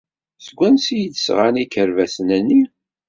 Seg 0.45 0.57
wansi 0.59 0.91
ay 0.95 1.05
d-sɣan 1.07 1.61
ikerbasen-nni? 1.63 2.61